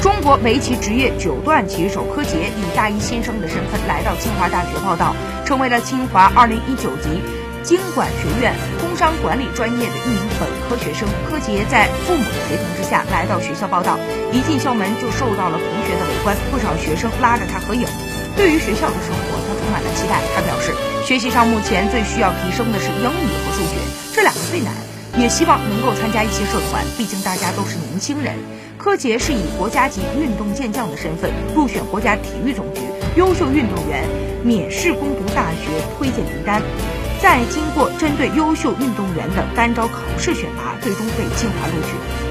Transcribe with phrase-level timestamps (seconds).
[0.00, 7.20] 中国围棋职业九段棋手柯洁以大一新生的身份来到清华大学报道，成为了清华2019级
[7.62, 11.06] 经管学院工商管理专业的一名本科学生。
[11.28, 13.98] 柯洁在父母的陪同之下来到学校报道，
[14.32, 17.84] 一进校门就受到了同学的围观，不少学生拉着他合影。
[18.36, 20.16] 对于学校的生活，他充满了期待。
[20.34, 20.72] 他表示，
[21.04, 23.76] 学习上目前最需要提升的是英语和数学，
[24.14, 24.72] 这两个最难。
[25.18, 28.32] 也希望能够参加一些社团，毕竟大家都是年轻人。
[28.82, 32.80] 柯洁是以国家级运动健将的身份入选国家体育总局
[33.14, 34.08] 优秀运动员
[34.42, 36.62] 免试攻读大学推荐名单，
[37.20, 42.29] 再经过针对优秀运动员的单招考试选拔，最终被清华录取。